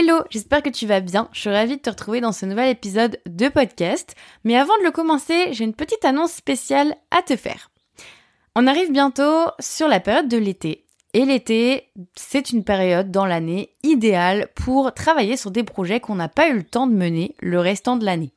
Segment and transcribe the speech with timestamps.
[0.00, 1.28] Hello, j'espère que tu vas bien.
[1.32, 4.14] Je suis ravie de te retrouver dans ce nouvel épisode de podcast.
[4.44, 7.72] Mais avant de le commencer, j'ai une petite annonce spéciale à te faire.
[8.54, 10.84] On arrive bientôt sur la période de l'été.
[11.14, 16.28] Et l'été, c'est une période dans l'année idéale pour travailler sur des projets qu'on n'a
[16.28, 18.30] pas eu le temps de mener le restant de l'année.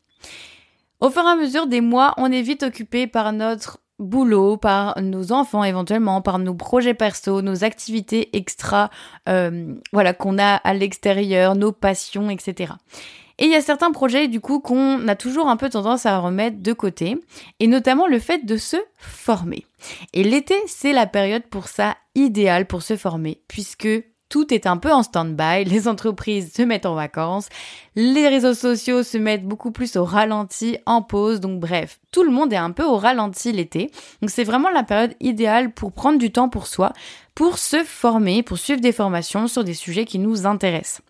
[0.99, 4.99] Au fur et à mesure des mois, on est vite occupé par notre boulot, par
[5.01, 8.89] nos enfants éventuellement, par nos projets perso, nos activités extra,
[9.29, 12.73] euh, voilà, qu'on a à l'extérieur, nos passions, etc.
[13.37, 16.19] Et il y a certains projets du coup qu'on a toujours un peu tendance à
[16.19, 17.17] remettre de côté,
[17.59, 19.65] et notamment le fait de se former.
[20.13, 23.87] Et l'été, c'est la période pour ça idéale pour se former, puisque
[24.31, 27.49] tout est un peu en stand-by, les entreprises se mettent en vacances,
[27.95, 32.31] les réseaux sociaux se mettent beaucoup plus au ralenti, en pause, donc bref, tout le
[32.31, 33.91] monde est un peu au ralenti l'été.
[34.21, 36.93] Donc c'est vraiment la période idéale pour prendre du temps pour soi,
[37.35, 41.01] pour se former, pour suivre des formations sur des sujets qui nous intéressent.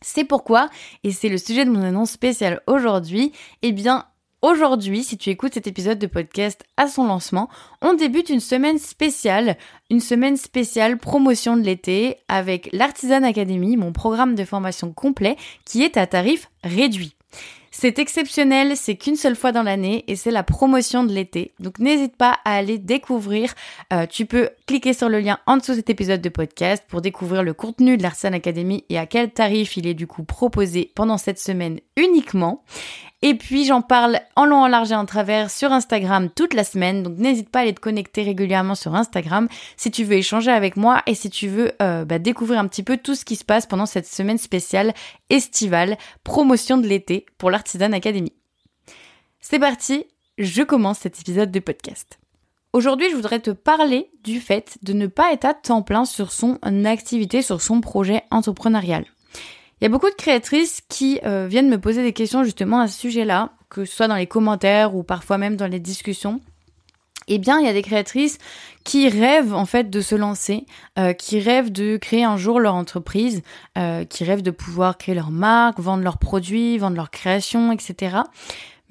[0.00, 0.68] C'est pourquoi,
[1.04, 3.32] et c'est le sujet de mon annonce spéciale aujourd'hui,
[3.62, 4.04] eh bien,
[4.42, 7.48] Aujourd'hui, si tu écoutes cet épisode de podcast à son lancement,
[7.80, 9.56] on débute une semaine spéciale,
[9.88, 15.84] une semaine spéciale promotion de l'été avec l'Artisan Academy, mon programme de formation complet qui
[15.84, 17.14] est à tarif réduit.
[17.70, 21.52] C'est exceptionnel, c'est qu'une seule fois dans l'année et c'est la promotion de l'été.
[21.60, 23.54] Donc n'hésite pas à aller découvrir.
[23.92, 27.00] Euh, tu peux cliquer sur le lien en dessous de cet épisode de podcast pour
[27.00, 30.90] découvrir le contenu de l'Artisan Academy et à quel tarif il est du coup proposé
[30.96, 32.64] pendant cette semaine uniquement.
[33.24, 36.64] Et puis j'en parle en long, en large et en travers sur Instagram toute la
[36.64, 37.04] semaine.
[37.04, 40.76] Donc n'hésite pas à aller te connecter régulièrement sur Instagram si tu veux échanger avec
[40.76, 43.44] moi et si tu veux euh, bah, découvrir un petit peu tout ce qui se
[43.44, 44.92] passe pendant cette semaine spéciale
[45.30, 48.32] estivale, promotion de l'été pour l'Artisan Academy.
[49.40, 50.04] C'est parti,
[50.38, 52.18] je commence cet épisode de podcast.
[52.72, 56.32] Aujourd'hui, je voudrais te parler du fait de ne pas être à temps plein sur
[56.32, 59.04] son activité, sur son projet entrepreneurial.
[59.82, 62.86] Il y a beaucoup de créatrices qui euh, viennent me poser des questions justement à
[62.86, 66.40] ce sujet-là, que ce soit dans les commentaires ou parfois même dans les discussions.
[67.26, 68.38] Eh bien, il y a des créatrices
[68.84, 70.66] qui rêvent en fait de se lancer,
[71.00, 73.42] euh, qui rêvent de créer un jour leur entreprise,
[73.76, 78.18] euh, qui rêvent de pouvoir créer leur marque, vendre leurs produits, vendre leurs créations, etc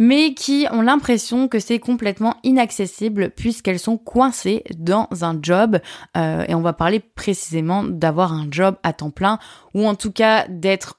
[0.01, 5.77] mais qui ont l'impression que c'est complètement inaccessible puisqu'elles sont coincées dans un job.
[6.17, 9.37] Euh, et on va parler précisément d'avoir un job à temps plein
[9.75, 10.97] ou en tout cas d'être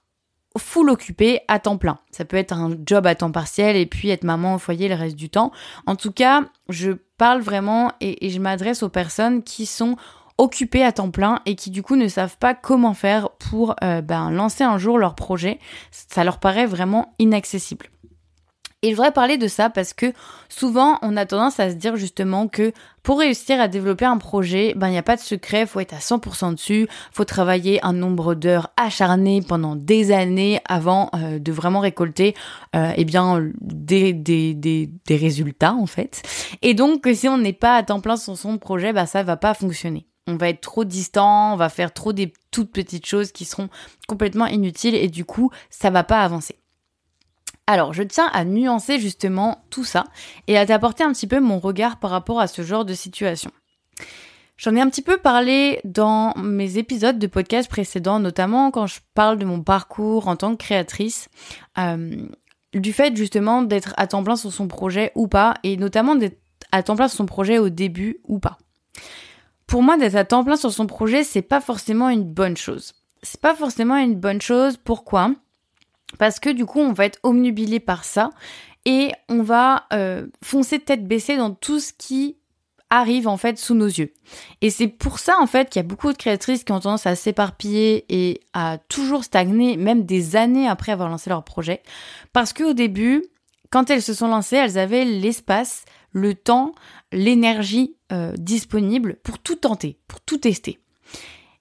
[0.57, 1.99] full occupé à temps plein.
[2.13, 4.95] Ça peut être un job à temps partiel et puis être maman au foyer le
[4.95, 5.51] reste du temps.
[5.87, 9.97] En tout cas, je parle vraiment et, je m'adresse aux personnes qui sont
[10.39, 14.01] occupées à temps plein et qui du coup ne savent pas comment faire pour euh,
[14.01, 15.59] ben, lancer un jour leur projet.
[15.91, 17.92] Ça leur paraît vraiment inaccessible.
[18.85, 20.13] Et je voudrais parler de ça parce que
[20.49, 22.73] souvent on a tendance à se dire justement que
[23.05, 25.95] pour réussir à développer un projet, ben il n'y a pas de secret, faut être
[25.95, 31.53] à 100% dessus, faut travailler un nombre d'heures acharnées pendant des années avant euh, de
[31.53, 32.35] vraiment récolter
[32.75, 36.21] euh, eh bien des, des, des, des, résultats en fait.
[36.61, 39.37] Et donc si on n'est pas à temps plein sur son projet, ben ça va
[39.37, 40.07] pas fonctionner.
[40.27, 43.69] On va être trop distant, on va faire trop des toutes petites choses qui seront
[44.09, 46.57] complètement inutiles et du coup ça va pas avancer.
[47.67, 50.05] Alors, je tiens à nuancer justement tout ça
[50.47, 53.51] et à t'apporter un petit peu mon regard par rapport à ce genre de situation.
[54.57, 59.01] J'en ai un petit peu parlé dans mes épisodes de podcast précédents, notamment quand je
[59.15, 61.29] parle de mon parcours en tant que créatrice,
[61.79, 62.29] euh,
[62.75, 66.39] du fait justement d'être à temps plein sur son projet ou pas, et notamment d'être
[66.71, 68.59] à temps plein sur son projet au début ou pas.
[69.67, 72.93] Pour moi, d'être à temps plein sur son projet, c'est pas forcément une bonne chose.
[73.23, 74.77] C'est pas forcément une bonne chose.
[74.77, 75.33] Pourquoi?
[76.19, 78.31] Parce que du coup, on va être omnubilé par ça
[78.85, 82.37] et on va euh, foncer tête baissée dans tout ce qui
[82.91, 84.13] arrive en fait sous nos yeux.
[84.61, 87.07] Et c'est pour ça en fait qu'il y a beaucoup de créatrices qui ont tendance
[87.07, 91.83] à s'éparpiller et à toujours stagner, même des années après avoir lancé leur projet.
[92.35, 93.25] Parce qu'au début,
[93.71, 96.75] quand elles se sont lancées, elles avaient l'espace, le temps,
[97.13, 100.79] l'énergie euh, disponible pour tout tenter, pour tout tester.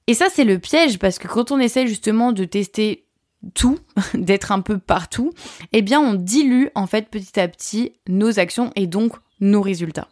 [0.07, 3.05] Et ça, c'est le piège parce que quand on essaie justement de tester
[3.53, 3.79] tout,
[4.13, 5.31] d'être un peu partout,
[5.73, 10.07] eh bien on dilue en fait petit à petit nos actions et donc nos résultats.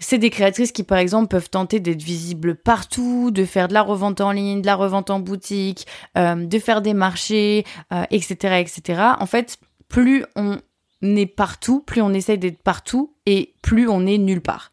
[0.00, 3.82] C'est des créatrices qui, par exemple, peuvent tenter d'être visibles partout, de faire de la
[3.82, 7.64] revente en ligne, de la revente en boutique, euh, de faire des marchés,
[8.10, 9.02] etc., euh, etc.
[9.18, 10.58] En fait, plus on
[11.02, 14.72] est partout, plus on essaye d'être partout et plus on est nulle part.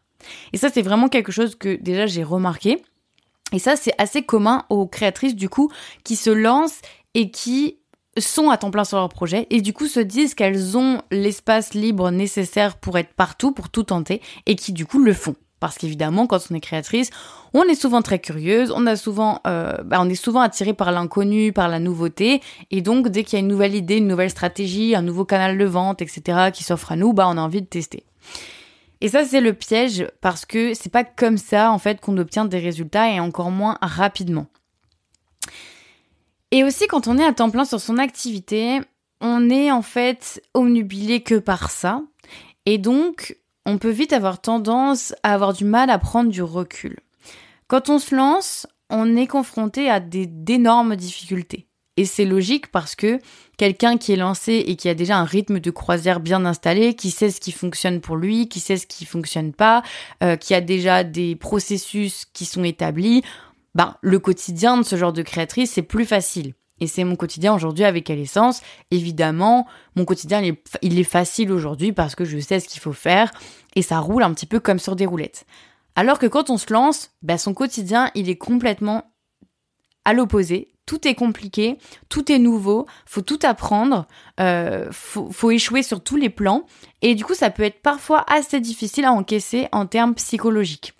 [0.52, 2.82] Et ça, c'est vraiment quelque chose que déjà j'ai remarqué.
[3.52, 5.70] Et ça, c'est assez commun aux créatrices du coup
[6.04, 6.80] qui se lancent
[7.16, 7.78] et qui
[8.18, 11.74] sont à temps plein sur leur projet et du coup se disent qu'elles ont l'espace
[11.74, 15.34] libre nécessaire pour être partout, pour tout tenter et qui du coup le font.
[15.58, 17.08] Parce qu'évidemment, quand on est créatrice,
[17.54, 21.78] on est souvent très curieuse, on, euh, bah, est souvent attiré par l'inconnu, par la
[21.78, 22.42] nouveauté.
[22.70, 25.56] Et donc, dès qu'il y a une nouvelle idée, une nouvelle stratégie, un nouveau canal
[25.56, 28.04] de vente, etc., qui s'offre à nous, bah, on a envie de tester.
[29.00, 32.44] Et ça, c'est le piège parce que c'est pas comme ça, en fait, qu'on obtient
[32.44, 34.48] des résultats et encore moins rapidement.
[36.50, 38.80] Et aussi, quand on est à temps plein sur son activité,
[39.20, 42.02] on est en fait omnubilé que par ça.
[42.66, 46.98] Et donc, on peut vite avoir tendance à avoir du mal à prendre du recul.
[47.68, 51.66] Quand on se lance, on est confronté à d'énormes difficultés.
[51.96, 53.18] Et c'est logique parce que
[53.56, 57.10] quelqu'un qui est lancé et qui a déjà un rythme de croisière bien installé, qui
[57.10, 59.82] sait ce qui fonctionne pour lui, qui sait ce qui fonctionne pas,
[60.22, 63.22] euh, qui a déjà des processus qui sont établis,
[63.76, 66.54] ben, le quotidien de ce genre de créatrice, c'est plus facile.
[66.80, 68.62] Et c'est mon quotidien aujourd'hui avec Essence.
[68.90, 70.40] Évidemment, mon quotidien,
[70.80, 73.30] il est, facile aujourd'hui parce que je sais ce qu'il faut faire
[73.74, 75.44] et ça roule un petit peu comme sur des roulettes.
[75.94, 79.12] Alors que quand on se lance, bah son quotidien, il est complètement
[80.06, 80.68] à l'opposé.
[80.86, 81.76] Tout est compliqué,
[82.08, 84.06] tout est nouveau, faut tout apprendre,
[84.40, 86.64] euh, faut échouer sur tous les plans.
[87.02, 90.94] Et du coup, ça peut être parfois assez difficile à encaisser en termes psychologiques.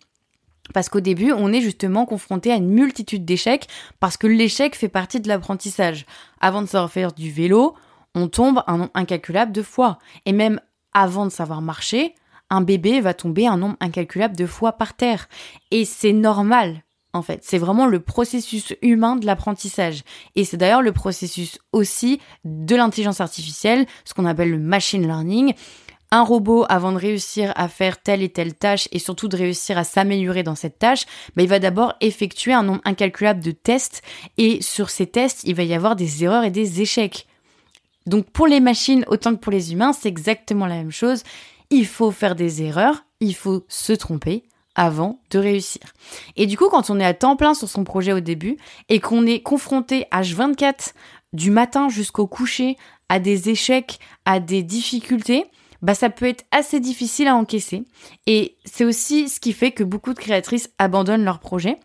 [0.74, 3.68] Parce qu'au début, on est justement confronté à une multitude d'échecs,
[4.00, 6.06] parce que l'échec fait partie de l'apprentissage.
[6.40, 7.74] Avant de savoir faire du vélo,
[8.14, 9.98] on tombe un nombre incalculable de fois.
[10.24, 10.60] Et même
[10.92, 12.14] avant de savoir marcher,
[12.50, 15.28] un bébé va tomber un nombre incalculable de fois par terre.
[15.70, 17.40] Et c'est normal, en fait.
[17.42, 20.02] C'est vraiment le processus humain de l'apprentissage.
[20.34, 25.54] Et c'est d'ailleurs le processus aussi de l'intelligence artificielle, ce qu'on appelle le machine learning
[26.10, 29.76] un robot, avant de réussir à faire telle et telle tâche et surtout de réussir
[29.76, 31.04] à s'améliorer dans cette tâche,
[31.34, 34.02] bah, il va d'abord effectuer un nombre incalculable de tests
[34.38, 37.26] et sur ces tests, il va y avoir des erreurs et des échecs.
[38.06, 41.22] Donc pour les machines autant que pour les humains, c'est exactement la même chose.
[41.70, 44.44] Il faut faire des erreurs, il faut se tromper
[44.76, 45.82] avant de réussir.
[46.36, 48.58] Et du coup, quand on est à temps plein sur son projet au début
[48.88, 50.92] et qu'on est confronté H24
[51.32, 52.76] du matin jusqu'au coucher
[53.08, 55.46] à des échecs, à des difficultés,
[55.82, 57.84] bah ça peut être assez difficile à encaisser.
[58.26, 61.78] Et c'est aussi ce qui fait que beaucoup de créatrices abandonnent leur projet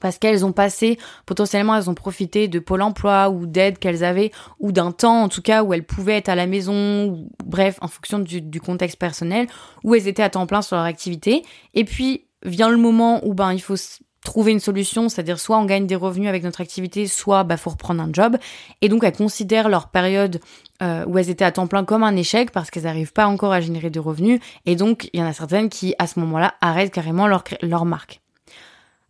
[0.00, 4.30] parce qu'elles ont passé, potentiellement elles ont profité de Pôle Emploi ou d'aide qu'elles avaient,
[4.60, 7.88] ou d'un temps en tout cas où elles pouvaient être à la maison, bref, en
[7.88, 9.46] fonction du, du, contexte personnel,
[9.84, 11.42] où elles étaient à temps plein sur leur activité.
[11.74, 13.76] Et puis vient le moment où ben il faut
[14.22, 17.70] trouver une solution, c'est-à-dire soit on gagne des revenus avec notre activité, soit bah faut
[17.70, 18.36] reprendre un job.
[18.82, 20.40] Et donc elles considèrent leur période
[20.82, 23.52] euh, où elles étaient à temps plein comme un échec parce qu'elles n'arrivent pas encore
[23.52, 24.40] à générer de revenus.
[24.66, 27.84] Et donc il y en a certaines qui à ce moment-là arrêtent carrément leur, leur
[27.84, 28.20] marque.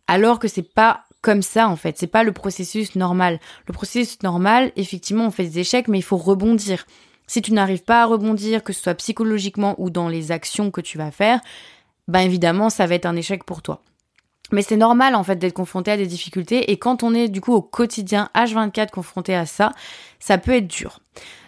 [0.07, 3.39] Alors que c'est pas comme ça en fait, c'est pas le processus normal.
[3.65, 6.85] Le processus normal, effectivement, on fait des échecs, mais il faut rebondir.
[7.27, 10.79] Si tu n'arrives pas à rebondir, que ce soit psychologiquement ou dans les actions que
[10.79, 11.41] tu vas faire,
[12.07, 13.81] ben évidemment, ça va être un échec pour toi.
[14.51, 17.41] Mais c'est normal en fait d'être confronté à des difficultés et quand on est du
[17.41, 19.73] coup au quotidien H24 confronté à ça,
[20.19, 21.01] ça peut être dur.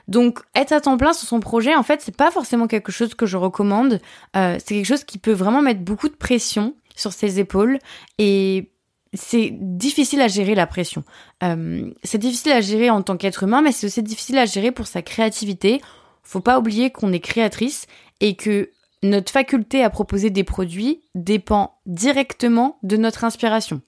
[0.10, 3.14] Donc être à temps plein sur son projet, en fait, c'est pas forcément quelque chose
[3.14, 4.02] que je recommande.
[4.36, 7.78] Euh, c'est quelque chose qui peut vraiment mettre beaucoup de pression sur ses épaules
[8.18, 8.72] et
[9.14, 11.04] c'est difficile à gérer la pression.
[11.44, 14.72] Euh, c'est difficile à gérer en tant qu'être humain, mais c'est aussi difficile à gérer
[14.72, 15.80] pour sa créativité.
[16.24, 17.86] Faut pas oublier qu'on est créatrice
[18.20, 18.72] et que
[19.04, 23.82] notre faculté à proposer des produits dépend directement de notre inspiration.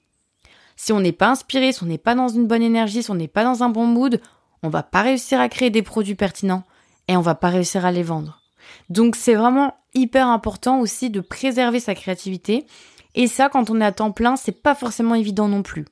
[0.76, 3.16] Si on n'est pas inspiré, si on n'est pas dans une bonne énergie, si on
[3.16, 4.20] n'est pas dans un bon mood,
[4.62, 6.64] on va pas réussir à créer des produits pertinents
[7.08, 8.40] et on va pas réussir à les vendre.
[8.88, 12.66] Donc c'est vraiment hyper important aussi de préserver sa créativité
[13.14, 15.84] et ça quand on est à temps plein, c'est pas forcément évident non plus.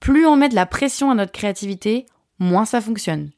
[0.00, 2.06] Plus on met de la pression à notre créativité,
[2.38, 3.30] moins ça fonctionne.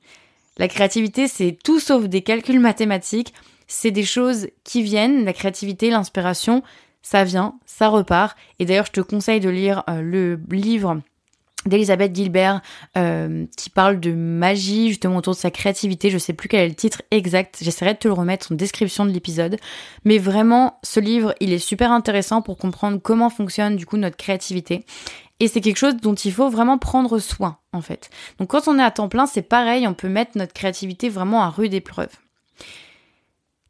[0.59, 3.33] La créativité, c'est tout sauf des calculs mathématiques,
[3.69, 6.63] c'est des choses qui viennent, la créativité, l'inspiration,
[7.03, 8.37] ça vient, ça repart.
[8.59, 11.01] Et d'ailleurs, je te conseille de lire euh, le livre
[11.67, 12.61] d'Elisabeth Gilbert
[12.97, 16.11] euh, qui parle de magie justement autour de sa créativité.
[16.11, 17.59] Je sais plus quel est le titre exact.
[17.61, 19.57] J'essaierai de te le remettre en description de l'épisode.
[20.05, 24.17] Mais vraiment, ce livre, il est super intéressant pour comprendre comment fonctionne du coup notre
[24.17, 24.85] créativité.
[25.41, 28.11] Et c'est quelque chose dont il faut vraiment prendre soin en fait.
[28.38, 31.43] Donc quand on est à temps plein, c'est pareil, on peut mettre notre créativité vraiment
[31.43, 32.11] à rude épreuve.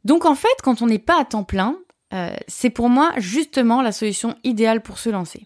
[0.03, 1.77] Donc en fait, quand on n'est pas à temps plein,
[2.13, 5.45] euh, c'est pour moi justement la solution idéale pour se lancer.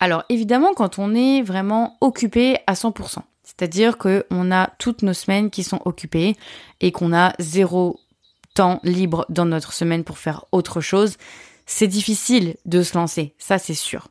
[0.00, 5.50] Alors évidemment, quand on est vraiment occupé à 100%, c'est-à-dire qu'on a toutes nos semaines
[5.50, 6.36] qui sont occupées
[6.80, 8.00] et qu'on a zéro
[8.54, 11.16] temps libre dans notre semaine pour faire autre chose,
[11.66, 14.08] c'est difficile de se lancer, ça c'est sûr.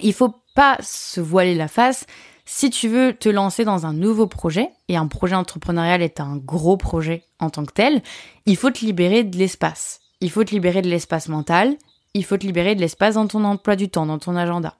[0.00, 2.06] Il faut pas se voiler la face,
[2.44, 6.36] si tu veux te lancer dans un nouveau projet, et un projet entrepreneurial est un
[6.36, 8.02] gros projet en tant que tel,
[8.46, 10.00] il faut te libérer de l'espace.
[10.20, 11.76] Il faut te libérer de l'espace mental
[12.14, 14.74] il faut te libérer de l'espace dans ton emploi du temps, dans ton agenda.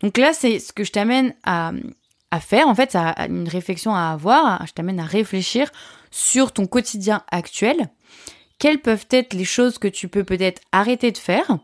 [0.00, 1.72] Donc là, c'est ce que je t'amène à,
[2.30, 2.68] à faire.
[2.68, 4.66] En fait, ça une réflexion à avoir.
[4.66, 5.70] Je t'amène à réfléchir
[6.10, 7.76] sur ton quotidien actuel.
[8.58, 11.58] Quelles peuvent être les choses que tu peux peut-être arrêter de faire?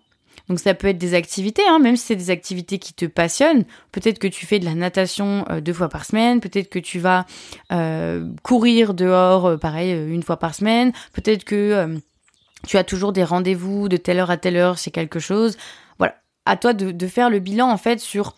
[0.51, 3.65] Donc ça peut être des activités, hein, même si c'est des activités qui te passionnent.
[3.93, 6.99] Peut-être que tu fais de la natation euh, deux fois par semaine, peut-être que tu
[6.99, 7.25] vas
[7.71, 10.93] euh, courir dehors, euh, pareil, une fois par semaine.
[11.13, 11.97] Peut-être que
[12.67, 15.57] tu as toujours des rendez-vous de telle heure à telle heure c'est quelque chose.
[16.51, 18.35] À toi de, de faire le bilan en fait sur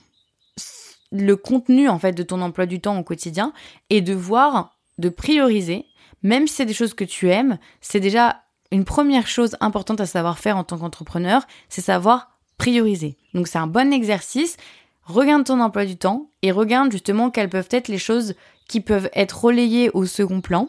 [1.10, 3.54] le contenu en fait de ton emploi du temps au quotidien
[3.88, 5.86] et de voir, de prioriser,
[6.22, 10.04] même si c'est des choses que tu aimes, c'est déjà une première chose importante à
[10.04, 13.16] savoir faire en tant qu'entrepreneur, c'est savoir prioriser.
[13.32, 14.58] Donc c'est un bon exercice.
[15.04, 18.34] Regarde ton emploi du temps et regarde justement quelles peuvent être les choses
[18.68, 20.68] qui peuvent être relayées au second plan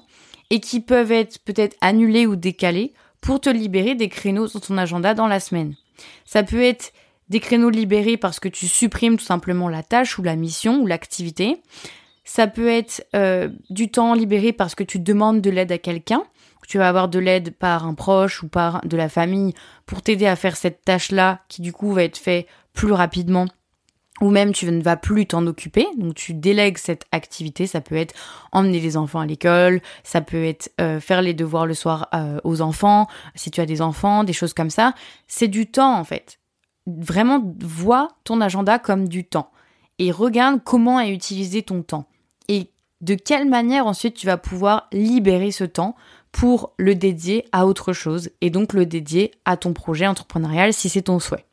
[0.49, 4.77] et qui peuvent être peut-être annulées ou décalées pour te libérer des créneaux sur ton
[4.77, 5.75] agenda dans la semaine.
[6.23, 6.93] Ça peut être
[7.29, 10.87] des créneaux libérés parce que tu supprimes tout simplement la tâche ou la mission ou
[10.87, 11.61] l'activité.
[12.25, 16.23] Ça peut être euh, du temps libéré parce que tu demandes de l'aide à quelqu'un.
[16.67, 19.53] Tu vas avoir de l'aide par un proche ou par de la famille
[19.85, 23.45] pour t'aider à faire cette tâche-là qui du coup va être faite plus rapidement.
[24.21, 27.95] Ou même tu ne vas plus t'en occuper, donc tu délègues cette activité, ça peut
[27.95, 28.13] être
[28.51, 32.39] emmener les enfants à l'école, ça peut être euh, faire les devoirs le soir euh,
[32.43, 34.93] aux enfants, si tu as des enfants, des choses comme ça,
[35.27, 36.39] c'est du temps en fait.
[36.85, 39.51] Vraiment vois ton agenda comme du temps
[39.99, 42.07] et regarde comment est utilisé ton temps
[42.49, 42.69] et
[43.01, 45.95] de quelle manière ensuite tu vas pouvoir libérer ce temps
[46.31, 50.89] pour le dédier à autre chose et donc le dédier à ton projet entrepreneurial si
[50.89, 51.45] c'est ton souhait.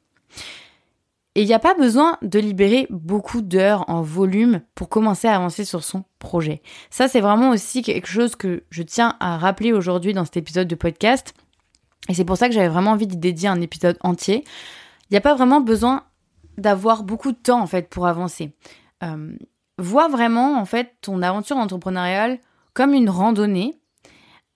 [1.37, 5.37] Et il n'y a pas besoin de libérer beaucoup d'heures en volume pour commencer à
[5.37, 6.61] avancer sur son projet.
[6.91, 10.67] Ça, c'est vraiment aussi quelque chose que je tiens à rappeler aujourd'hui dans cet épisode
[10.67, 11.35] de podcast.
[12.09, 14.45] Et c'est pour ça que j'avais vraiment envie d'y dédier un épisode entier.
[15.11, 16.05] Il n'y a pas vraiment besoin
[16.57, 18.55] d'avoir beaucoup de temps en fait pour avancer.
[19.03, 19.33] Euh,
[19.79, 22.39] vois vraiment en fait ton aventure entrepreneuriale
[22.75, 23.81] comme une randonnée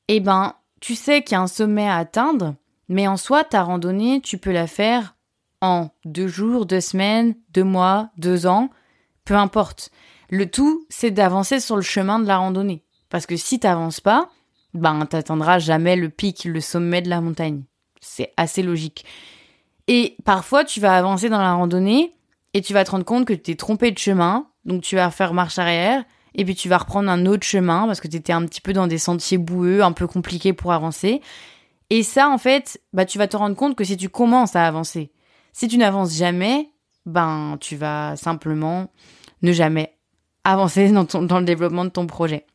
[0.09, 2.55] eh ben, tu sais qu'il y a un sommet à atteindre,
[2.89, 5.17] mais en soi, ta randonnée, tu peux la faire
[5.61, 8.69] en deux jours, deux semaines, deux mois, deux ans,
[9.25, 9.91] peu importe.
[10.29, 12.85] Le tout, c'est d'avancer sur le chemin de la randonnée.
[13.09, 14.29] Parce que si t'avances pas,
[14.75, 17.63] ben, t'atteindras jamais le pic, le sommet de la montagne.
[18.01, 19.07] C'est assez logique.
[19.89, 22.13] Et parfois, tu vas avancer dans la randonnée
[22.55, 25.11] et tu vas te rendre compte que tu t'es trompé de chemin, donc tu vas
[25.11, 28.33] faire marche arrière et puis tu vas reprendre un autre chemin parce que tu étais
[28.33, 31.21] un petit peu dans des sentiers boueux, un peu compliqués pour avancer.
[31.91, 34.67] Et ça, en fait, bah, tu vas te rendre compte que si tu commences à
[34.67, 35.13] avancer,
[35.53, 36.71] si tu n'avances jamais,
[37.07, 38.91] ben, tu vas simplement
[39.43, 39.97] ne jamais
[40.45, 42.47] avancer dans, dans le développement de ton projet.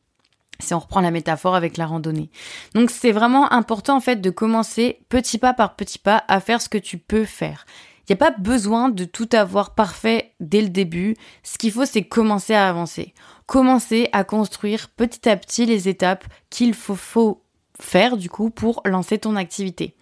[0.62, 2.30] Si on reprend la métaphore avec la randonnée.
[2.76, 6.62] Donc c'est vraiment important en fait de commencer petit pas par petit pas à faire
[6.62, 7.66] ce que tu peux faire.
[8.08, 11.16] Il n'y a pas besoin de tout avoir parfait dès le début.
[11.44, 13.14] Ce qu'il faut, c'est commencer à avancer
[13.50, 17.42] commencer à construire petit à petit les étapes qu'il faut,
[17.82, 19.96] faire du coup pour lancer ton activité.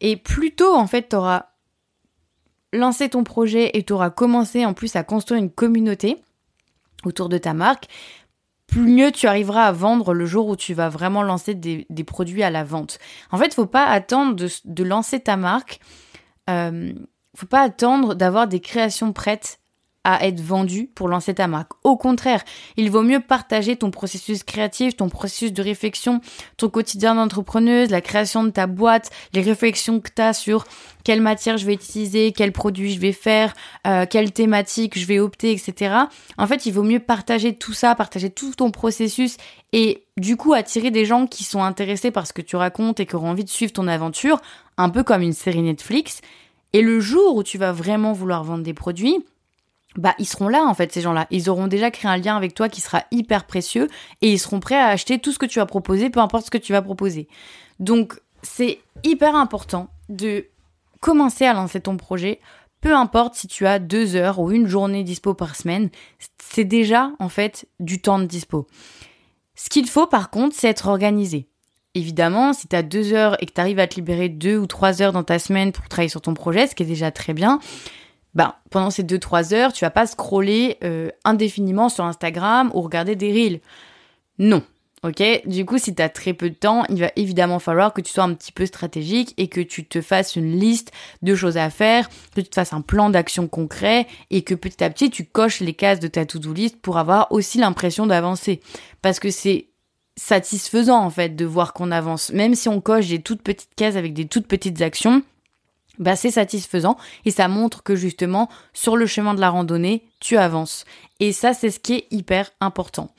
[0.00, 1.46] Et plus tôt en fait tu auras
[2.72, 6.18] lancé ton projet et tu auras commencé en plus à construire une communauté
[7.04, 7.88] autour de ta marque,
[8.74, 12.42] plus mieux tu arriveras à vendre le jour où tu vas vraiment lancer des, produits
[12.42, 12.98] à la vente.
[13.30, 15.78] En fait, faut pas attendre de, lancer ta marque.
[16.50, 16.92] Euh,
[17.36, 19.60] faut pas attendre d'avoir des créations prêtes
[20.04, 21.72] à être vendu pour lancer ta marque.
[21.82, 22.44] Au contraire,
[22.76, 26.20] il vaut mieux partager ton processus créatif, ton processus de réflexion,
[26.58, 30.64] ton quotidien d'entrepreneuse, la création de ta boîte, les réflexions que tu as sur
[31.04, 33.54] quelle matière je vais utiliser, quel produit je vais faire,
[33.86, 35.94] euh, quelle thématique je vais opter, etc.
[36.38, 39.36] En fait, il vaut mieux partager tout ça, partager tout ton processus
[39.72, 43.06] et du coup attirer des gens qui sont intéressés par ce que tu racontes et
[43.06, 44.40] qui auront envie de suivre ton aventure,
[44.76, 46.20] un peu comme une série Netflix.
[46.72, 49.24] Et le jour où tu vas vraiment vouloir vendre des produits,
[49.96, 51.26] bah ils seront là en fait ces gens-là.
[51.30, 53.88] Ils auront déjà créé un lien avec toi qui sera hyper précieux
[54.22, 56.50] et ils seront prêts à acheter tout ce que tu vas proposer, peu importe ce
[56.50, 57.28] que tu vas proposer.
[57.80, 60.46] Donc c'est hyper important de
[61.00, 62.40] commencer à lancer ton projet,
[62.80, 65.90] peu importe si tu as deux heures ou une journée dispo par semaine,
[66.38, 68.66] c'est déjà en fait du temps de dispo.
[69.54, 71.46] Ce qu'il faut par contre, c'est être organisé.
[71.94, 74.66] Évidemment, si tu as deux heures et que tu arrives à te libérer deux ou
[74.66, 77.34] trois heures dans ta semaine pour travailler sur ton projet, ce qui est déjà très
[77.34, 77.60] bien,
[78.34, 83.16] ben, pendant ces 2-3 heures, tu vas pas scroller euh, indéfiniment sur Instagram ou regarder
[83.16, 83.60] des reels.
[84.38, 84.62] Non.
[85.04, 85.22] Ok?
[85.44, 88.10] Du coup, si tu as très peu de temps, il va évidemment falloir que tu
[88.10, 91.68] sois un petit peu stratégique et que tu te fasses une liste de choses à
[91.68, 95.26] faire, que tu te fasses un plan d'action concret et que petit à petit, tu
[95.26, 98.60] coches les cases de ta to-do list pour avoir aussi l'impression d'avancer.
[99.02, 99.68] Parce que c'est
[100.16, 102.32] satisfaisant en fait de voir qu'on avance.
[102.32, 105.22] Même si on coche des toutes petites cases avec des toutes petites actions,
[105.98, 110.36] bah c'est satisfaisant et ça montre que justement sur le chemin de la randonnée, tu
[110.36, 110.84] avances.
[111.20, 113.10] Et ça, c'est ce qui est hyper important.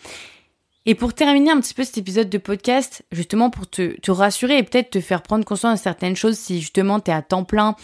[0.86, 4.60] Et pour terminer un petit peu cet épisode de podcast, justement pour te, te rassurer
[4.60, 7.44] et peut-être te faire prendre conscience de certaines choses si justement tu es à temps
[7.44, 7.76] plein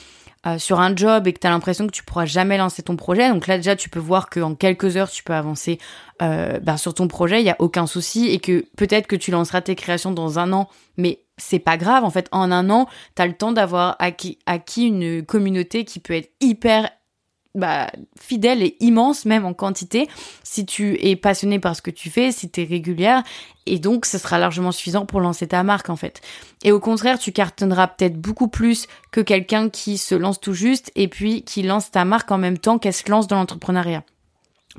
[0.46, 2.96] euh, sur un job et que tu as l'impression que tu pourras jamais lancer ton
[2.96, 3.30] projet.
[3.30, 5.80] Donc là déjà tu peux voir qu'en quelques heures tu peux avancer
[6.22, 9.32] euh, ben, sur ton projet, il n'y a aucun souci et que peut-être que tu
[9.32, 12.28] lanceras tes créations dans un an, mais c'est pas grave en fait.
[12.32, 16.32] En un an, tu as le temps d'avoir acquis, acquis une communauté qui peut être
[16.40, 16.90] hyper
[17.54, 20.08] bah, fidèle et immense même en quantité
[20.42, 23.24] si tu es passionné par ce que tu fais, si tu es régulière
[23.66, 26.22] et donc ce sera largement suffisant pour lancer ta marque en fait.
[26.64, 30.92] Et au contraire, tu cartonneras peut-être beaucoup plus que quelqu'un qui se lance tout juste
[30.96, 34.04] et puis qui lance ta marque en même temps qu'elle se lance dans l'entrepreneuriat.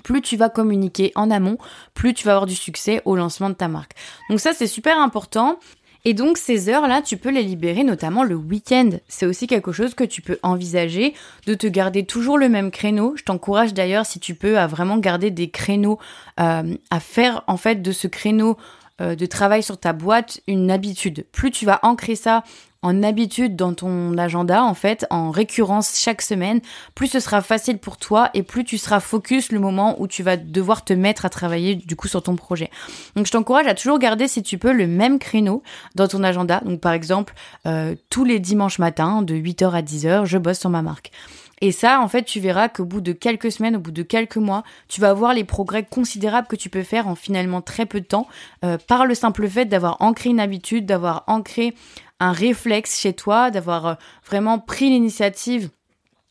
[0.02, 1.58] Plus tu vas communiquer en amont,
[1.92, 3.92] plus tu vas avoir du succès au lancement de ta marque.
[4.30, 5.58] Donc ça c'est super important
[6.04, 8.90] et donc ces heures-là, tu peux les libérer notamment le week-end.
[9.08, 11.14] C'est aussi quelque chose que tu peux envisager
[11.46, 13.14] de te garder toujours le même créneau.
[13.16, 15.98] Je t'encourage d'ailleurs si tu peux à vraiment garder des créneaux,
[16.40, 18.56] euh, à faire en fait de ce créneau
[19.00, 21.26] de travail sur ta boîte une habitude.
[21.32, 22.44] Plus tu vas ancrer ça
[22.82, 26.60] en habitude dans ton agenda, en fait, en récurrence chaque semaine,
[26.94, 30.24] plus ce sera facile pour toi et plus tu seras focus le moment où tu
[30.24, 32.70] vas devoir te mettre à travailler du coup sur ton projet.
[33.14, 35.62] Donc je t'encourage à toujours garder si tu peux le même créneau
[35.94, 36.60] dans ton agenda.
[36.64, 37.34] Donc par exemple,
[37.66, 41.12] euh, tous les dimanches matins de 8h à 10h, je bosse sur ma marque.
[41.62, 44.36] Et ça, en fait, tu verras qu'au bout de quelques semaines, au bout de quelques
[44.36, 48.00] mois, tu vas voir les progrès considérables que tu peux faire en finalement très peu
[48.00, 48.26] de temps,
[48.64, 51.74] euh, par le simple fait d'avoir ancré une habitude, d'avoir ancré
[52.18, 53.94] un réflexe chez toi, d'avoir euh,
[54.26, 55.70] vraiment pris l'initiative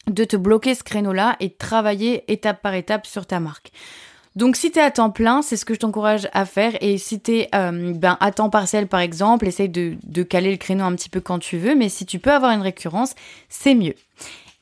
[0.08, 3.72] de te bloquer ce créneau-là et de travailler étape par étape sur ta marque.
[4.36, 6.74] Donc si tu es à temps plein, c'est ce que je t'encourage à faire.
[6.82, 10.58] Et si tu es euh, ben, à temps partiel par exemple, essaye de caler le
[10.58, 11.76] créneau un petit peu quand tu veux.
[11.76, 13.16] Mais si tu peux avoir une récurrence,
[13.48, 13.96] c'est mieux.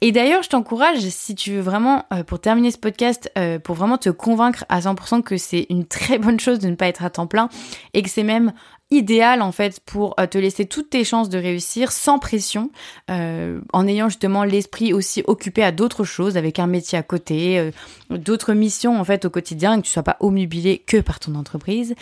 [0.02, 3.32] Et d'ailleurs, je t'encourage, si tu veux vraiment, euh, pour terminer ce podcast,
[3.64, 6.88] pour vraiment te convaincre à 100% que c'est une très bonne chose de ne pas
[6.88, 7.50] être à temps plein
[7.94, 8.54] et que c'est même
[8.92, 12.72] idéal en fait pour euh, te laisser toutes tes chances de réussir sans pression,
[13.12, 17.60] euh, en ayant justement l'esprit aussi occupé à d'autres choses, avec un métier à côté,
[17.60, 17.72] euh,
[18.10, 21.36] d'autres missions en fait au quotidien, et que tu sois pas omnubilé que par ton
[21.36, 21.96] entreprise.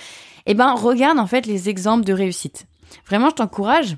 [0.45, 2.65] Eh ben regarde en fait les exemples de réussite.
[3.05, 3.97] Vraiment, je t'encourage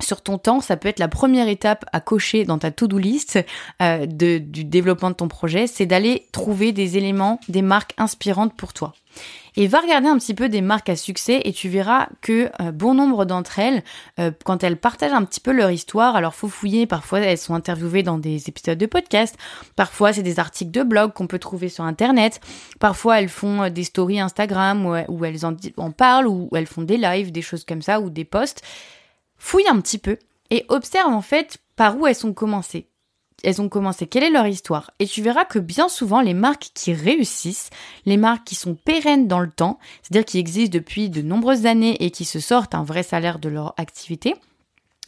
[0.00, 3.38] sur ton temps, ça peut être la première étape à cocher dans ta to-do list
[3.80, 8.72] de, du développement de ton projet, c'est d'aller trouver des éléments, des marques inspirantes pour
[8.72, 8.94] toi.
[9.56, 12.70] Et va regarder un petit peu des marques à succès et tu verras que euh,
[12.70, 13.82] bon nombre d'entre elles,
[14.20, 17.54] euh, quand elles partagent un petit peu leur histoire, alors faut fouiller, parfois elles sont
[17.54, 19.36] interviewées dans des épisodes de podcast,
[19.74, 22.40] parfois c'est des articles de blog qu'on peut trouver sur internet,
[22.78, 26.82] parfois elles font euh, des stories Instagram où, elles en, en parlent, ou elles font
[26.82, 28.62] des lives, des choses comme ça, ou des posts.
[29.38, 30.18] Fouille un petit peu
[30.50, 32.88] et observe en fait par où elles sont commencées
[33.44, 34.90] elles ont commencé, quelle est leur histoire?
[34.98, 37.70] Et tu verras que bien souvent, les marques qui réussissent,
[38.04, 42.02] les marques qui sont pérennes dans le temps, c'est-à-dire qui existent depuis de nombreuses années
[42.04, 44.34] et qui se sortent un vrai salaire de leur activité,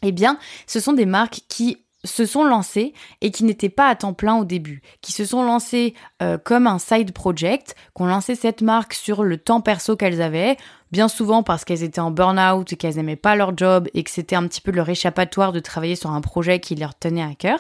[0.03, 3.95] eh bien, ce sont des marques qui se sont lancées et qui n'étaient pas à
[3.95, 8.07] temps plein au début, qui se sont lancées euh, comme un side project, qui ont
[8.07, 10.57] lancé cette marque sur le temps perso qu'elles avaient,
[10.93, 14.37] bien souvent parce qu'elles étaient en burn-out qu'elles n'aimaient pas leur job et que c'était
[14.37, 17.59] un petit peu leur échappatoire de travailler sur un projet qui leur tenait à cœur.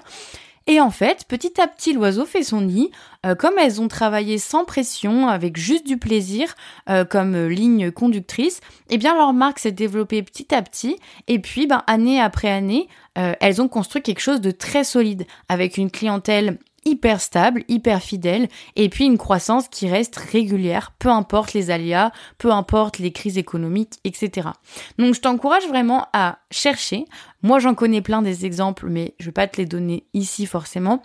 [0.70, 2.92] Et en fait, petit à petit, l'oiseau fait son nid.
[3.26, 6.54] Euh, comme elles ont travaillé sans pression, avec juste du plaisir,
[6.88, 10.96] euh, comme euh, ligne conductrice, eh bien leur marque s'est développée petit à petit.
[11.26, 15.76] Et puis, ben, année après année, elles ont construit quelque chose de très solide, avec
[15.76, 21.52] une clientèle hyper stable, hyper fidèle, et puis une croissance qui reste régulière, peu importe
[21.52, 24.48] les aléas, peu importe les crises économiques, etc.
[24.98, 27.04] Donc je t'encourage vraiment à chercher.
[27.42, 31.02] Moi j'en connais plein des exemples, mais je vais pas te les donner ici forcément.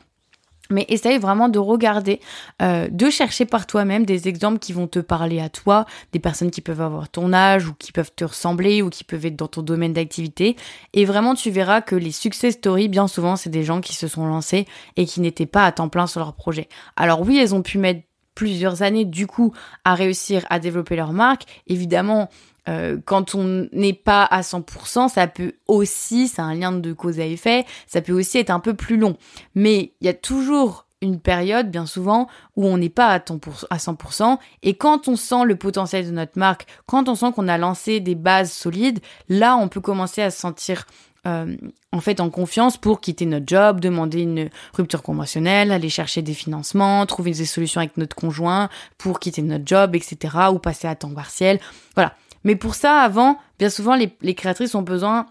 [0.69, 2.19] Mais essaye vraiment de regarder,
[2.61, 6.51] euh, de chercher par toi-même des exemples qui vont te parler à toi, des personnes
[6.51, 9.47] qui peuvent avoir ton âge ou qui peuvent te ressembler ou qui peuvent être dans
[9.47, 10.55] ton domaine d'activité.
[10.93, 14.07] Et vraiment, tu verras que les success stories, bien souvent, c'est des gens qui se
[14.07, 16.67] sont lancés et qui n'étaient pas à temps plein sur leur projet.
[16.95, 18.01] Alors oui, elles ont pu mettre
[18.35, 19.53] plusieurs années du coup
[19.85, 21.43] à réussir à développer leur marque.
[21.67, 22.29] Évidemment,
[22.67, 27.19] euh, quand on n'est pas à 100%, ça peut aussi, c'est un lien de cause
[27.19, 29.17] à effet, ça peut aussi être un peu plus long.
[29.53, 34.37] Mais il y a toujours une période, bien souvent, où on n'est pas à 100%.
[34.63, 37.99] Et quand on sent le potentiel de notre marque, quand on sent qu'on a lancé
[37.99, 38.99] des bases solides,
[39.29, 40.85] là, on peut commencer à se sentir
[41.27, 41.55] euh,
[41.91, 46.33] en fait en confiance pour quitter notre job, demander une rupture conventionnelle, aller chercher des
[46.33, 50.35] financements, trouver des solutions avec notre conjoint pour quitter notre job, etc.
[50.51, 51.59] ou passer à temps partiel.
[51.95, 52.15] Voilà.
[52.45, 55.25] Mais pour ça, avant, bien souvent, les, créatrices ont besoin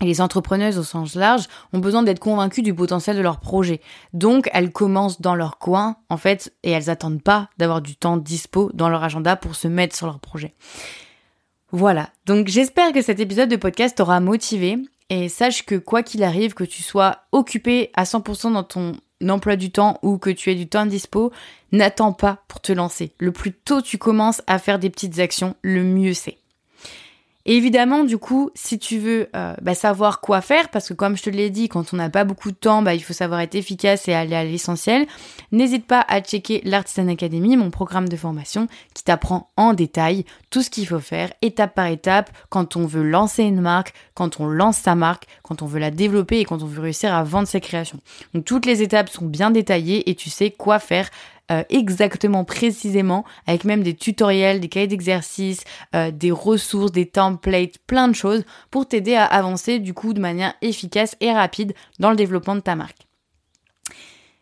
[0.00, 3.80] Et les entrepreneuses au sens large ont besoin d'être convaincues du potentiel de leur projet.
[4.14, 8.16] Donc, elles commencent dans leur coin, en fait, et elles attendent pas d'avoir du temps
[8.16, 10.54] dispo dans leur agenda pour se mettre sur leur projet.
[11.72, 12.08] Voilà.
[12.24, 14.78] Donc, j'espère que cet épisode de podcast t'aura motivé.
[15.10, 18.96] Et sache que quoi qu'il arrive, que tu sois occupé à 100% dans ton
[19.28, 21.32] emploi du temps ou que tu aies du temps dispo,
[21.72, 23.12] n'attends pas pour te lancer.
[23.18, 26.38] Le plus tôt tu commences à faire des petites actions, le mieux c'est.
[27.46, 31.24] Évidemment, du coup, si tu veux euh, bah, savoir quoi faire, parce que comme je
[31.24, 33.54] te l'ai dit, quand on n'a pas beaucoup de temps, bah, il faut savoir être
[33.54, 35.06] efficace et aller à l'essentiel,
[35.52, 40.62] n'hésite pas à checker l'Artisan Academy, mon programme de formation, qui t'apprend en détail tout
[40.62, 44.46] ce qu'il faut faire, étape par étape, quand on veut lancer une marque, quand on
[44.46, 47.46] lance sa marque, quand on veut la développer et quand on veut réussir à vendre
[47.46, 48.00] ses créations.
[48.32, 51.10] Donc toutes les étapes sont bien détaillées et tu sais quoi faire
[51.50, 57.78] euh, exactement, précisément, avec même des tutoriels, des cahiers d'exercice, euh, des ressources, des templates,
[57.86, 62.10] plein de choses pour t'aider à avancer du coup de manière efficace et rapide dans
[62.10, 63.06] le développement de ta marque.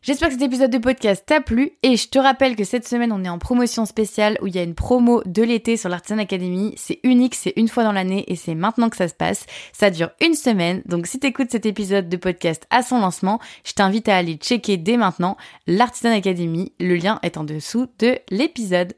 [0.03, 3.13] J'espère que cet épisode de podcast t'a plu et je te rappelle que cette semaine
[3.13, 6.19] on est en promotion spéciale où il y a une promo de l'été sur l'Artisan
[6.19, 6.75] Academy.
[6.77, 9.47] C'est unique, c'est une fois dans l'année et c'est maintenant que ça se passe.
[9.73, 13.75] Ça dure une semaine, donc si t'écoutes cet épisode de podcast à son lancement, je
[13.75, 15.37] t'invite à aller checker dès maintenant
[15.69, 16.73] l'Artisan Academy.
[16.81, 18.95] Le lien est en dessous de l'épisode.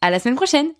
[0.00, 0.77] À la semaine prochaine!